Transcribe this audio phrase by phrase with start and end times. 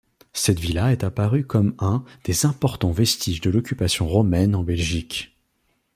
[0.33, 5.37] Cette villa est apparue comme un des importants vestiges de l'occupation romaine en Belgique.